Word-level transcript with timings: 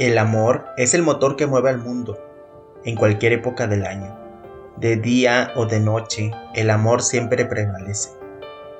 El 0.00 0.16
amor 0.16 0.64
es 0.78 0.94
el 0.94 1.02
motor 1.02 1.36
que 1.36 1.46
mueve 1.46 1.68
al 1.68 1.76
mundo, 1.76 2.18
en 2.86 2.96
cualquier 2.96 3.34
época 3.34 3.66
del 3.66 3.84
año. 3.84 4.18
De 4.78 4.96
día 4.96 5.52
o 5.56 5.66
de 5.66 5.78
noche, 5.78 6.30
el 6.54 6.70
amor 6.70 7.02
siempre 7.02 7.44
prevalece. 7.44 8.08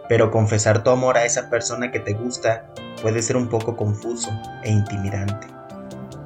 Pero 0.08 0.30
confesar 0.30 0.82
tu 0.82 0.88
amor 0.88 1.18
a 1.18 1.26
esa 1.26 1.50
persona 1.50 1.92
que 1.92 2.00
te 2.00 2.14
gusta 2.14 2.72
puede 3.02 3.20
ser 3.20 3.36
un 3.36 3.50
poco 3.50 3.76
confuso 3.76 4.30
e 4.62 4.70
intimidante, 4.70 5.46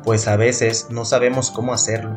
pues 0.05 0.29
a 0.29 0.37
veces 0.37 0.87
no 0.91 1.05
sabemos 1.05 1.51
cómo 1.51 1.75
hacerlo. 1.75 2.15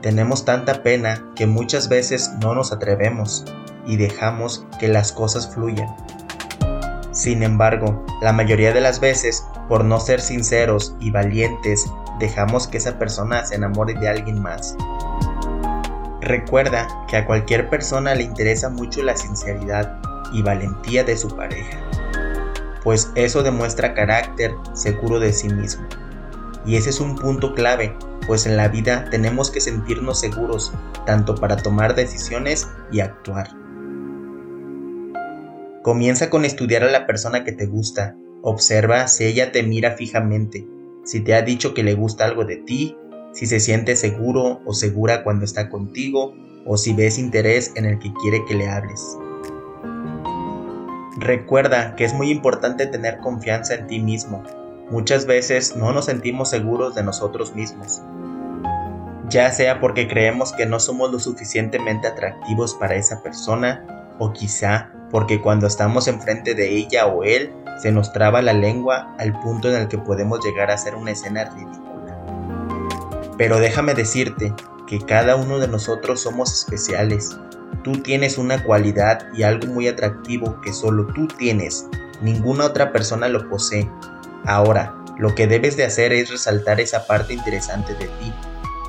Tenemos 0.00 0.44
tanta 0.44 0.82
pena 0.82 1.30
que 1.36 1.46
muchas 1.46 1.88
veces 1.88 2.32
no 2.40 2.56
nos 2.56 2.72
atrevemos 2.72 3.44
y 3.86 3.98
dejamos 3.98 4.66
que 4.80 4.88
las 4.88 5.12
cosas 5.12 5.54
fluyan. 5.54 5.94
Sin 7.12 7.44
embargo, 7.44 8.04
la 8.20 8.32
mayoría 8.32 8.72
de 8.72 8.80
las 8.80 8.98
veces 8.98 9.44
por 9.72 9.86
no 9.86 9.98
ser 10.00 10.20
sinceros 10.20 10.94
y 11.00 11.10
valientes, 11.10 11.90
dejamos 12.18 12.68
que 12.68 12.76
esa 12.76 12.98
persona 12.98 13.42
se 13.46 13.54
enamore 13.54 13.94
de 13.94 14.06
alguien 14.06 14.38
más. 14.38 14.76
Recuerda 16.20 16.86
que 17.08 17.16
a 17.16 17.24
cualquier 17.24 17.70
persona 17.70 18.14
le 18.14 18.24
interesa 18.24 18.68
mucho 18.68 19.02
la 19.02 19.16
sinceridad 19.16 19.98
y 20.30 20.42
valentía 20.42 21.04
de 21.04 21.16
su 21.16 21.34
pareja, 21.34 21.78
pues 22.84 23.10
eso 23.14 23.42
demuestra 23.42 23.94
carácter 23.94 24.54
seguro 24.74 25.18
de 25.18 25.32
sí 25.32 25.48
mismo. 25.48 25.86
Y 26.66 26.76
ese 26.76 26.90
es 26.90 27.00
un 27.00 27.16
punto 27.16 27.54
clave, 27.54 27.96
pues 28.26 28.44
en 28.44 28.58
la 28.58 28.68
vida 28.68 29.06
tenemos 29.10 29.50
que 29.50 29.62
sentirnos 29.62 30.20
seguros, 30.20 30.70
tanto 31.06 31.34
para 31.34 31.56
tomar 31.56 31.94
decisiones 31.94 32.68
y 32.90 33.00
actuar. 33.00 33.48
Comienza 35.82 36.28
con 36.28 36.44
estudiar 36.44 36.82
a 36.82 36.90
la 36.90 37.06
persona 37.06 37.42
que 37.42 37.52
te 37.52 37.64
gusta 37.64 38.16
Observa 38.42 39.06
si 39.06 39.24
ella 39.24 39.52
te 39.52 39.62
mira 39.62 39.92
fijamente, 39.92 40.66
si 41.04 41.20
te 41.20 41.34
ha 41.34 41.42
dicho 41.42 41.74
que 41.74 41.84
le 41.84 41.94
gusta 41.94 42.24
algo 42.24 42.44
de 42.44 42.56
ti, 42.56 42.96
si 43.32 43.46
se 43.46 43.60
siente 43.60 43.94
seguro 43.96 44.60
o 44.64 44.74
segura 44.74 45.22
cuando 45.22 45.44
está 45.44 45.68
contigo, 45.70 46.34
o 46.66 46.76
si 46.76 46.92
ves 46.92 47.18
interés 47.18 47.72
en 47.76 47.84
el 47.84 47.98
que 47.98 48.12
quiere 48.14 48.44
que 48.46 48.54
le 48.54 48.68
hables. 48.68 49.16
Recuerda 51.18 51.94
que 51.94 52.04
es 52.04 52.14
muy 52.14 52.30
importante 52.30 52.86
tener 52.86 53.18
confianza 53.18 53.74
en 53.74 53.86
ti 53.86 54.00
mismo. 54.00 54.42
Muchas 54.90 55.26
veces 55.26 55.76
no 55.76 55.92
nos 55.92 56.06
sentimos 56.06 56.50
seguros 56.50 56.94
de 56.94 57.04
nosotros 57.04 57.54
mismos. 57.54 58.02
Ya 59.28 59.50
sea 59.52 59.80
porque 59.80 60.08
creemos 60.08 60.52
que 60.52 60.66
no 60.66 60.80
somos 60.80 61.12
lo 61.12 61.18
suficientemente 61.18 62.08
atractivos 62.08 62.74
para 62.74 62.96
esa 62.96 63.22
persona, 63.22 64.14
o 64.18 64.32
quizá 64.32 64.91
porque 65.12 65.40
cuando 65.40 65.68
estamos 65.68 66.08
enfrente 66.08 66.54
de 66.54 66.74
ella 66.74 67.06
o 67.06 67.22
él 67.22 67.52
se 67.80 67.92
nos 67.92 68.12
traba 68.12 68.42
la 68.42 68.54
lengua 68.54 69.14
al 69.18 69.38
punto 69.40 69.68
en 69.68 69.76
el 69.76 69.88
que 69.88 69.98
podemos 69.98 70.44
llegar 70.44 70.70
a 70.70 70.74
hacer 70.74 70.96
una 70.96 71.12
escena 71.12 71.44
ridícula. 71.44 72.18
Pero 73.36 73.58
déjame 73.58 73.94
decirte 73.94 74.52
que 74.86 74.98
cada 75.00 75.36
uno 75.36 75.58
de 75.58 75.68
nosotros 75.68 76.20
somos 76.20 76.52
especiales. 76.52 77.36
Tú 77.84 77.92
tienes 78.02 78.38
una 78.38 78.64
cualidad 78.64 79.26
y 79.34 79.42
algo 79.42 79.68
muy 79.68 79.86
atractivo 79.86 80.60
que 80.62 80.72
solo 80.72 81.06
tú 81.14 81.28
tienes. 81.28 81.86
Ninguna 82.22 82.66
otra 82.66 82.92
persona 82.92 83.28
lo 83.28 83.48
posee. 83.48 83.90
Ahora, 84.46 84.94
lo 85.18 85.34
que 85.34 85.46
debes 85.46 85.76
de 85.76 85.84
hacer 85.84 86.12
es 86.12 86.30
resaltar 86.30 86.80
esa 86.80 87.06
parte 87.06 87.34
interesante 87.34 87.94
de 87.94 88.06
ti, 88.06 88.32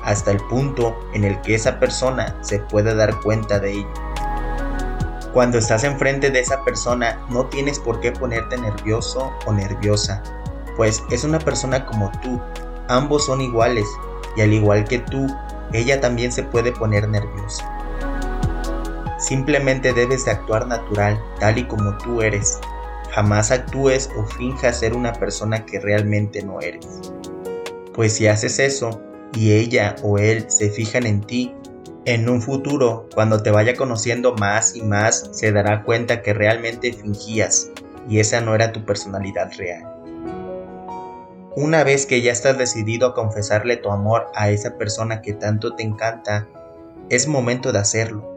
hasta 0.04 0.30
el 0.30 0.38
punto 0.48 0.98
en 1.12 1.24
el 1.24 1.40
que 1.42 1.54
esa 1.54 1.78
persona 1.78 2.36
se 2.42 2.60
pueda 2.60 2.94
dar 2.94 3.20
cuenta 3.20 3.58
de 3.58 3.72
ello. 3.72 4.13
Cuando 5.34 5.58
estás 5.58 5.82
enfrente 5.82 6.30
de 6.30 6.38
esa 6.38 6.64
persona 6.64 7.26
no 7.28 7.46
tienes 7.46 7.80
por 7.80 7.98
qué 7.98 8.12
ponerte 8.12 8.56
nervioso 8.56 9.32
o 9.46 9.52
nerviosa, 9.52 10.22
pues 10.76 11.02
es 11.10 11.24
una 11.24 11.40
persona 11.40 11.84
como 11.86 12.12
tú, 12.22 12.40
ambos 12.86 13.26
son 13.26 13.40
iguales 13.40 13.84
y 14.36 14.42
al 14.42 14.52
igual 14.52 14.84
que 14.84 15.00
tú, 15.00 15.26
ella 15.72 16.00
también 16.00 16.30
se 16.30 16.44
puede 16.44 16.70
poner 16.70 17.08
nerviosa. 17.08 17.68
Simplemente 19.18 19.92
debes 19.92 20.24
de 20.24 20.30
actuar 20.30 20.68
natural, 20.68 21.20
tal 21.40 21.58
y 21.58 21.66
como 21.66 21.98
tú 21.98 22.22
eres. 22.22 22.60
Jamás 23.10 23.50
actúes 23.50 24.10
o 24.16 24.24
finjas 24.24 24.78
ser 24.78 24.94
una 24.94 25.14
persona 25.14 25.66
que 25.66 25.80
realmente 25.80 26.44
no 26.44 26.60
eres. 26.60 26.86
Pues 27.92 28.12
si 28.12 28.28
haces 28.28 28.60
eso 28.60 29.00
y 29.34 29.50
ella 29.50 29.96
o 30.04 30.16
él 30.16 30.48
se 30.48 30.70
fijan 30.70 31.06
en 31.06 31.22
ti, 31.22 31.56
en 32.06 32.28
un 32.28 32.42
futuro, 32.42 33.08
cuando 33.14 33.42
te 33.42 33.50
vaya 33.50 33.74
conociendo 33.76 34.34
más 34.34 34.76
y 34.76 34.82
más, 34.82 35.30
se 35.32 35.52
dará 35.52 35.84
cuenta 35.84 36.20
que 36.20 36.34
realmente 36.34 36.92
fingías 36.92 37.70
y 38.08 38.18
esa 38.18 38.42
no 38.42 38.54
era 38.54 38.72
tu 38.72 38.84
personalidad 38.84 39.50
real. 39.56 39.90
Una 41.56 41.82
vez 41.82 42.04
que 42.04 42.20
ya 42.20 42.32
estás 42.32 42.58
decidido 42.58 43.08
a 43.08 43.14
confesarle 43.14 43.78
tu 43.78 43.90
amor 43.90 44.26
a 44.34 44.50
esa 44.50 44.76
persona 44.76 45.22
que 45.22 45.32
tanto 45.32 45.76
te 45.76 45.82
encanta, 45.82 46.46
es 47.08 47.26
momento 47.26 47.72
de 47.72 47.78
hacerlo. 47.78 48.28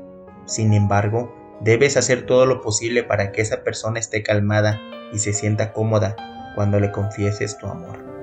Sin 0.46 0.74
embargo, 0.74 1.36
debes 1.60 1.98
hacer 1.98 2.26
todo 2.26 2.46
lo 2.46 2.62
posible 2.62 3.04
para 3.04 3.32
que 3.32 3.42
esa 3.42 3.64
persona 3.64 4.00
esté 4.00 4.24
calmada 4.24 4.80
y 5.12 5.20
se 5.20 5.34
sienta 5.34 5.74
cómoda 5.74 6.16
cuando 6.56 6.80
le 6.80 6.92
confieses 6.92 7.58
tu 7.58 7.68
amor. 7.68 8.17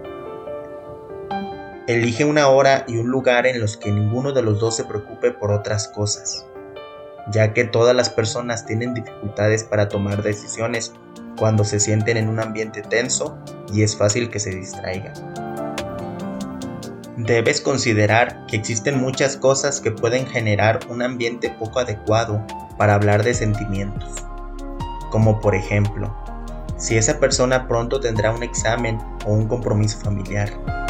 Elige 1.87 2.25
una 2.25 2.49
hora 2.49 2.87
y 2.89 2.97
un 2.97 3.09
lugar 3.09 3.47
en 3.47 3.61
los 3.61 3.77
que 3.77 3.93
ninguno 3.93 4.33
de 4.33 4.41
los 4.41 4.59
dos 4.59 4.75
se 4.75 4.85
preocupe 4.85 5.33
por 5.33 5.53
otras 5.53 5.87
cosas, 5.87 6.47
ya 7.31 7.53
que 7.53 7.65
todas 7.65 7.95
las 7.95 8.09
personas 8.09 8.65
tienen 8.65 8.95
dificultades 8.95 9.65
para 9.65 9.87
tomar 9.91 10.23
decisiones 10.23 10.95
cuando 11.37 11.63
se 11.63 11.79
sienten 11.81 12.17
en 12.17 12.31
un 12.31 12.41
ambiente 12.41 12.81
tenso 12.81 13.37
y 13.71 13.83
es 13.83 13.99
fácil 13.99 14.31
que 14.31 14.41
se 14.41 14.55
distraigan. 14.55 15.13
Debes 17.19 17.61
considerar 17.61 18.47
que 18.47 18.57
existen 18.57 18.99
muchas 18.99 19.37
cosas 19.37 19.83
que 19.83 19.91
pueden 19.91 20.27
generar 20.27 20.81
un 20.89 21.03
ambiente 21.03 21.51
poco 21.51 21.81
adecuado 21.81 22.43
para 22.79 22.95
hablar 22.95 23.23
de 23.25 23.35
sentimientos, 23.35 24.11
como 25.11 25.39
por 25.39 25.55
ejemplo, 25.55 26.17
si 26.79 26.97
esa 26.97 27.21
persona 27.21 27.69
pronto 27.69 28.01
tendrá 28.01 28.33
un 28.33 28.43
examen 28.43 28.99
o 29.27 29.35
un 29.35 29.49
compromiso 29.49 29.99
familiar 30.01 30.84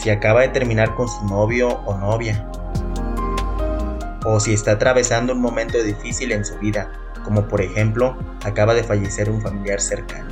si 0.00 0.08
acaba 0.08 0.40
de 0.40 0.48
terminar 0.48 0.94
con 0.94 1.08
su 1.08 1.26
novio 1.26 1.68
o 1.84 1.94
novia, 1.94 2.50
o 4.24 4.40
si 4.40 4.54
está 4.54 4.72
atravesando 4.72 5.34
un 5.34 5.42
momento 5.42 5.82
difícil 5.82 6.32
en 6.32 6.42
su 6.42 6.58
vida, 6.58 6.90
como 7.22 7.46
por 7.48 7.60
ejemplo 7.60 8.16
acaba 8.42 8.72
de 8.72 8.82
fallecer 8.82 9.28
un 9.28 9.42
familiar 9.42 9.78
cercano. 9.78 10.30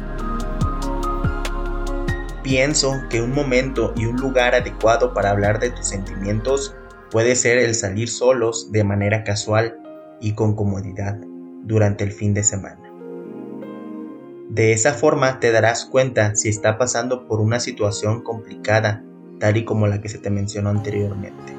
Pienso 2.42 2.94
que 3.10 3.20
un 3.20 3.34
momento 3.34 3.92
y 3.94 4.06
un 4.06 4.16
lugar 4.16 4.54
adecuado 4.54 5.12
para 5.12 5.30
hablar 5.30 5.60
de 5.60 5.70
tus 5.70 5.86
sentimientos 5.86 6.74
puede 7.10 7.36
ser 7.36 7.58
el 7.58 7.74
salir 7.74 8.08
solos 8.08 8.72
de 8.72 8.84
manera 8.84 9.22
casual 9.22 9.78
y 10.18 10.32
con 10.32 10.56
comodidad 10.56 11.18
durante 11.64 12.04
el 12.04 12.12
fin 12.12 12.32
de 12.32 12.42
semana. 12.42 12.80
De 14.48 14.72
esa 14.72 14.94
forma 14.94 15.40
te 15.40 15.52
darás 15.52 15.84
cuenta 15.84 16.34
si 16.36 16.48
está 16.48 16.78
pasando 16.78 17.28
por 17.28 17.40
una 17.40 17.60
situación 17.60 18.22
complicada 18.22 19.04
tal 19.38 19.56
y 19.56 19.64
como 19.64 19.86
la 19.86 20.00
que 20.00 20.08
se 20.08 20.18
te 20.18 20.30
mencionó 20.30 20.70
anteriormente. 20.70 21.56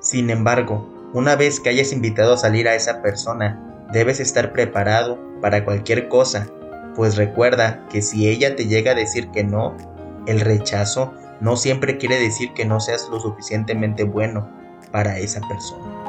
Sin 0.00 0.30
embargo, 0.30 0.88
una 1.12 1.36
vez 1.36 1.60
que 1.60 1.68
hayas 1.70 1.92
invitado 1.92 2.34
a 2.34 2.38
salir 2.38 2.68
a 2.68 2.74
esa 2.74 3.02
persona, 3.02 3.86
debes 3.92 4.20
estar 4.20 4.52
preparado 4.52 5.18
para 5.40 5.64
cualquier 5.64 6.08
cosa, 6.08 6.46
pues 6.94 7.16
recuerda 7.16 7.86
que 7.90 8.02
si 8.02 8.28
ella 8.28 8.56
te 8.56 8.66
llega 8.66 8.92
a 8.92 8.94
decir 8.94 9.30
que 9.30 9.44
no, 9.44 9.76
el 10.26 10.40
rechazo 10.40 11.12
no 11.40 11.56
siempre 11.56 11.98
quiere 11.98 12.20
decir 12.20 12.52
que 12.54 12.64
no 12.64 12.80
seas 12.80 13.08
lo 13.10 13.20
suficientemente 13.20 14.04
bueno 14.04 14.48
para 14.92 15.18
esa 15.18 15.40
persona. 15.48 16.00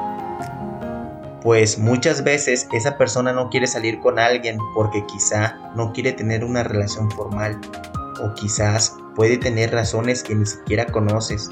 Pues 1.42 1.78
muchas 1.78 2.22
veces 2.22 2.68
esa 2.72 2.96
persona 2.96 3.32
no 3.32 3.50
quiere 3.50 3.66
salir 3.66 3.98
con 3.98 4.18
alguien 4.18 4.58
porque 4.74 5.04
quizá 5.06 5.58
no 5.74 5.92
quiere 5.92 6.12
tener 6.12 6.44
una 6.44 6.62
relación 6.62 7.10
formal 7.10 7.60
o 8.20 8.34
quizás 8.34 8.96
puede 9.14 9.38
tener 9.38 9.72
razones 9.72 10.22
que 10.22 10.34
ni 10.34 10.46
siquiera 10.46 10.86
conoces 10.86 11.50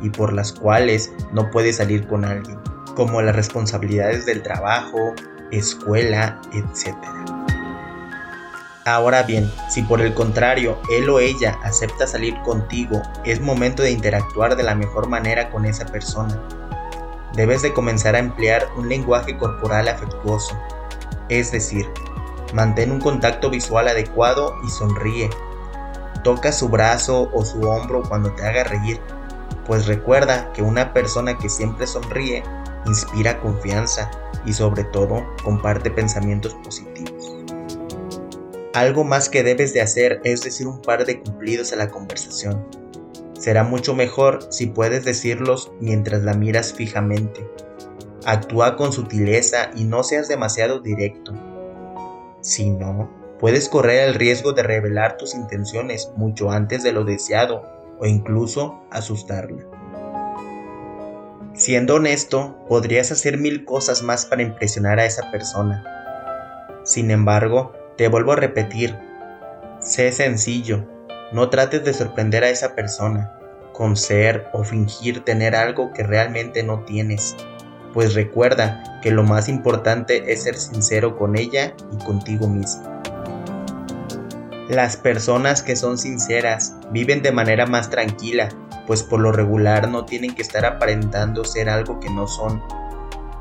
y 0.00 0.10
por 0.10 0.32
las 0.32 0.52
cuales 0.52 1.12
no 1.32 1.50
puedes 1.50 1.76
salir 1.76 2.06
con 2.06 2.24
alguien, 2.24 2.58
como 2.96 3.22
las 3.22 3.36
responsabilidades 3.36 4.26
del 4.26 4.42
trabajo, 4.42 5.14
escuela, 5.50 6.40
etc. 6.52 6.96
Ahora 8.84 9.22
bien, 9.22 9.48
si 9.70 9.82
por 9.82 10.00
el 10.00 10.12
contrario 10.12 10.76
él 10.90 11.08
o 11.08 11.20
ella 11.20 11.56
acepta 11.62 12.06
salir 12.06 12.34
contigo, 12.42 13.00
es 13.24 13.40
momento 13.40 13.82
de 13.82 13.92
interactuar 13.92 14.56
de 14.56 14.64
la 14.64 14.74
mejor 14.74 15.08
manera 15.08 15.50
con 15.50 15.64
esa 15.64 15.86
persona. 15.86 16.42
Debes 17.34 17.62
de 17.62 17.72
comenzar 17.72 18.16
a 18.16 18.18
emplear 18.18 18.66
un 18.76 18.88
lenguaje 18.88 19.38
corporal 19.38 19.86
afectuoso, 19.88 20.58
es 21.28 21.52
decir, 21.52 21.86
mantén 22.52 22.90
un 22.90 23.00
contacto 23.00 23.50
visual 23.50 23.86
adecuado 23.86 24.56
y 24.66 24.70
sonríe, 24.70 25.30
Toca 26.22 26.52
su 26.52 26.68
brazo 26.68 27.30
o 27.32 27.44
su 27.44 27.60
hombro 27.62 28.02
cuando 28.08 28.32
te 28.34 28.46
haga 28.46 28.64
reír, 28.64 29.00
pues 29.66 29.86
recuerda 29.86 30.52
que 30.52 30.62
una 30.62 30.92
persona 30.92 31.36
que 31.38 31.48
siempre 31.48 31.86
sonríe 31.86 32.42
inspira 32.86 33.40
confianza 33.40 34.10
y 34.44 34.52
sobre 34.52 34.84
todo 34.84 35.24
comparte 35.44 35.90
pensamientos 35.90 36.54
positivos. 36.64 37.36
Algo 38.74 39.04
más 39.04 39.28
que 39.28 39.42
debes 39.42 39.74
de 39.74 39.82
hacer 39.82 40.20
es 40.24 40.42
decir 40.42 40.66
un 40.66 40.80
par 40.80 41.04
de 41.04 41.20
cumplidos 41.20 41.72
a 41.72 41.76
la 41.76 41.90
conversación. 41.90 42.66
Será 43.38 43.64
mucho 43.64 43.94
mejor 43.94 44.46
si 44.50 44.66
puedes 44.66 45.04
decirlos 45.04 45.72
mientras 45.80 46.22
la 46.22 46.34
miras 46.34 46.72
fijamente. 46.72 47.46
Actúa 48.24 48.76
con 48.76 48.92
sutileza 48.92 49.70
y 49.74 49.84
no 49.84 50.02
seas 50.04 50.28
demasiado 50.28 50.80
directo. 50.80 51.32
Si 52.40 52.70
no, 52.70 53.10
puedes 53.42 53.68
correr 53.68 54.08
el 54.08 54.14
riesgo 54.14 54.52
de 54.52 54.62
revelar 54.62 55.16
tus 55.16 55.34
intenciones 55.34 56.12
mucho 56.14 56.52
antes 56.52 56.84
de 56.84 56.92
lo 56.92 57.02
deseado 57.02 57.64
o 57.98 58.06
incluso 58.06 58.84
asustarla. 58.92 59.64
Siendo 61.52 61.96
honesto, 61.96 62.64
podrías 62.68 63.10
hacer 63.10 63.38
mil 63.38 63.64
cosas 63.64 64.04
más 64.04 64.26
para 64.26 64.42
impresionar 64.42 65.00
a 65.00 65.06
esa 65.06 65.32
persona. 65.32 65.82
Sin 66.84 67.10
embargo, 67.10 67.72
te 67.96 68.06
vuelvo 68.06 68.30
a 68.30 68.36
repetir, 68.36 68.96
sé 69.80 70.12
sencillo, 70.12 70.86
no 71.32 71.50
trates 71.50 71.84
de 71.84 71.94
sorprender 71.94 72.44
a 72.44 72.50
esa 72.50 72.76
persona 72.76 73.36
con 73.72 73.96
ser 73.96 74.46
o 74.52 74.62
fingir 74.62 75.24
tener 75.24 75.56
algo 75.56 75.92
que 75.92 76.04
realmente 76.04 76.62
no 76.62 76.84
tienes, 76.84 77.34
pues 77.92 78.14
recuerda 78.14 79.00
que 79.02 79.10
lo 79.10 79.24
más 79.24 79.48
importante 79.48 80.32
es 80.32 80.44
ser 80.44 80.54
sincero 80.54 81.18
con 81.18 81.36
ella 81.36 81.74
y 81.90 82.04
contigo 82.04 82.46
mismo. 82.46 82.91
Las 84.72 84.96
personas 84.96 85.62
que 85.62 85.76
son 85.76 85.98
sinceras 85.98 86.74
viven 86.90 87.22
de 87.22 87.30
manera 87.30 87.66
más 87.66 87.90
tranquila, 87.90 88.48
pues 88.86 89.02
por 89.02 89.20
lo 89.20 89.30
regular 89.30 89.88
no 89.88 90.04
tienen 90.04 90.34
que 90.34 90.42
estar 90.42 90.64
aparentando 90.64 91.44
ser 91.44 91.68
algo 91.68 92.00
que 92.00 92.10
no 92.10 92.26
son, 92.26 92.60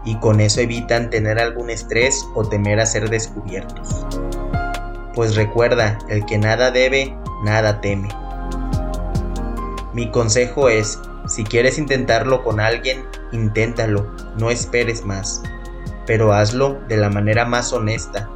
y 0.05 0.15
con 0.17 0.41
eso 0.41 0.61
evitan 0.61 1.09
tener 1.09 1.39
algún 1.39 1.69
estrés 1.69 2.23
o 2.35 2.47
temer 2.47 2.79
a 2.79 2.85
ser 2.85 3.09
descubiertos 3.09 4.05
pues 5.13 5.35
recuerda, 5.35 5.97
el 6.09 6.25
que 6.25 6.37
nada 6.37 6.71
debe, 6.71 7.15
nada 7.43 7.81
teme. 7.81 8.09
Mi 9.93 10.09
consejo 10.09 10.69
es, 10.69 10.99
si 11.27 11.43
quieres 11.43 11.77
intentarlo 11.77 12.43
con 12.43 12.59
alguien, 12.59 13.05
inténtalo, 13.31 14.09
no 14.37 14.49
esperes 14.49 15.05
más, 15.05 15.41
pero 16.05 16.33
hazlo 16.33 16.79
de 16.87 16.97
la 16.97 17.09
manera 17.09 17.45
más 17.45 17.73
honesta. 17.73 18.29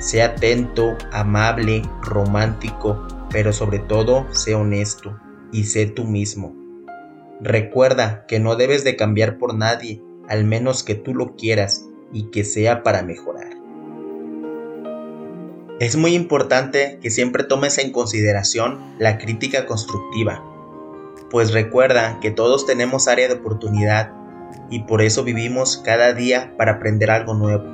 Sé 0.00 0.22
atento, 0.22 0.96
amable, 1.12 1.82
romántico, 2.02 3.06
pero 3.30 3.52
sobre 3.52 3.78
todo 3.78 4.26
sé 4.32 4.54
honesto 4.54 5.18
y 5.52 5.64
sé 5.64 5.86
tú 5.86 6.04
mismo. 6.04 6.54
Recuerda 7.40 8.24
que 8.26 8.38
no 8.38 8.56
debes 8.56 8.84
de 8.84 8.96
cambiar 8.96 9.38
por 9.38 9.54
nadie, 9.54 10.02
al 10.28 10.44
menos 10.44 10.82
que 10.82 10.94
tú 10.94 11.14
lo 11.14 11.36
quieras 11.36 11.86
y 12.12 12.30
que 12.30 12.44
sea 12.44 12.82
para 12.82 13.02
mejorar. 13.02 13.50
Es 15.78 15.96
muy 15.96 16.14
importante 16.14 16.98
que 17.02 17.10
siempre 17.10 17.44
tomes 17.44 17.76
en 17.78 17.92
consideración 17.92 18.94
la 18.98 19.18
crítica 19.18 19.66
constructiva, 19.66 20.42
pues 21.30 21.52
recuerda 21.52 22.18
que 22.20 22.30
todos 22.30 22.64
tenemos 22.64 23.08
área 23.08 23.28
de 23.28 23.34
oportunidad 23.34 24.12
y 24.70 24.84
por 24.84 25.02
eso 25.02 25.24
vivimos 25.24 25.76
cada 25.84 26.12
día 26.12 26.54
para 26.56 26.72
aprender 26.72 27.10
algo 27.10 27.34
nuevo, 27.34 27.64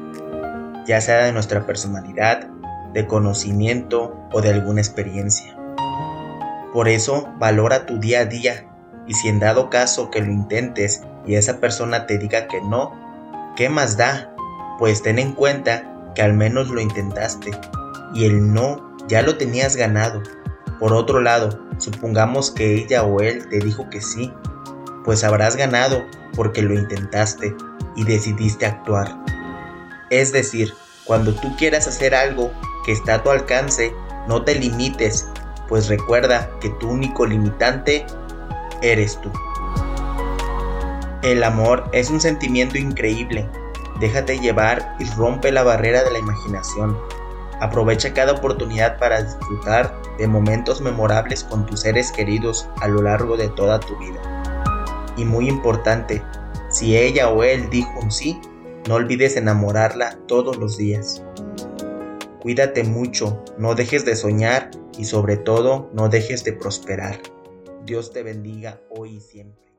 ya 0.87 1.01
sea 1.01 1.25
de 1.25 1.33
nuestra 1.33 1.67
personalidad, 1.67 2.49
de 2.93 3.07
conocimiento 3.07 4.17
o 4.33 4.41
de 4.41 4.51
alguna 4.51 4.81
experiencia. 4.81 5.57
Por 6.73 6.89
eso 6.89 7.29
valora 7.39 7.87
tu 7.87 7.99
día 7.99 8.21
a 8.21 8.25
día 8.25 8.67
y 9.07 9.15
si 9.15 9.29
en 9.29 9.41
dado 9.41 9.71
caso 9.71 10.11
que 10.11 10.21
lo 10.21 10.31
intentes 10.31 11.03
y 11.27 11.35
esa 11.35 11.59
persona 11.59 12.07
te 12.07 12.19
diga 12.19 12.49
que 12.49 12.61
no, 12.63 12.93
¿qué 13.57 13.69
más 13.69 13.97
da? 13.97 14.35
Pues 14.79 15.03
ten 15.03 15.19
en 15.19 15.33
cuenta 15.33 16.13
que 16.15 16.23
al 16.23 16.35
menos 16.35 16.69
lo 16.69 16.81
intentaste 16.81 17.51
y 18.15 18.25
el 18.25 18.53
no 18.53 18.97
ya 19.09 19.23
lo 19.23 19.37
tenías 19.37 19.77
ganado. 19.77 20.23
Por 20.79 20.95
otro 20.95 21.21
lado, 21.21 21.61
supongamos 21.79 22.51
que 22.51 22.75
ella 22.75 23.05
o 23.05 23.21
él 23.21 23.49
te 23.49 23.59
dijo 23.59 23.89
que 23.91 24.01
sí, 24.01 24.33
pues 25.05 25.25
habrás 25.25 25.57
ganado 25.57 26.03
porque 26.35 26.63
lo 26.63 26.75
intentaste 26.75 27.55
y 27.97 28.05
decidiste 28.05 28.67
actuar. 28.67 29.17
Es 30.13 30.31
decir, 30.31 30.75
cuando 31.05 31.35
tú 31.35 31.57
quieras 31.57 31.89
hacer 31.89 32.15
algo 32.15 32.53
que 32.85 32.93
está 32.93 33.15
a 33.15 33.23
tu 33.23 33.31
alcance, 33.31 33.95
no 34.29 34.45
te 34.45 34.55
limites, 34.55 35.27
pues 35.71 35.89
recuerda 35.89 36.51
que 36.61 36.69
tu 36.69 36.91
único 36.91 37.25
limitante 37.25 38.05
eres 38.83 39.19
tú. 39.23 39.33
El 41.23 41.43
amor 41.43 41.89
es 41.93 42.11
un 42.11 42.21
sentimiento 42.21 42.77
increíble. 42.77 43.49
Déjate 44.01 44.39
llevar 44.39 44.97
y 44.99 45.07
rompe 45.15 45.51
la 45.51 45.63
barrera 45.63 46.05
de 46.05 46.11
la 46.11 46.19
imaginación. 46.19 46.95
Aprovecha 47.63 48.13
cada 48.13 48.33
oportunidad 48.33 48.99
para 48.99 49.23
disfrutar 49.23 49.99
de 50.19 50.27
momentos 50.27 50.83
memorables 50.83 51.43
con 51.43 51.65
tus 51.65 51.81
seres 51.81 52.13
queridos 52.13 52.69
a 52.83 52.89
lo 52.89 53.01
largo 53.01 53.39
de 53.39 53.49
toda 53.49 53.81
tu 53.81 53.97
vida. 53.97 54.21
Y 55.17 55.25
muy 55.25 55.49
importante, 55.49 56.23
si 56.69 56.99
ella 56.99 57.31
o 57.31 57.45
él 57.45 57.71
dijo 57.71 57.99
un 57.99 58.13
sí, 58.13 58.39
no 58.89 58.95
olvides 58.95 59.37
enamorarla 59.37 60.19
todos 60.27 60.57
los 60.57 60.77
días. 60.77 61.25
Cuídate 62.41 62.85
mucho, 62.85 63.43
no 63.59 63.75
dejes 63.75 64.05
de 64.05 64.17
soñar 64.17 64.71
y 64.99 65.05
sobre 65.05 65.37
todo 65.37 65.91
no 65.95 66.09
dejes 66.09 66.45
de 66.45 66.53
prosperar. 66.53 67.21
Dios 67.85 68.13
te 68.13 68.23
bendiga 68.23 68.81
hoy 68.91 69.17
y 69.17 69.21
siempre. 69.21 69.72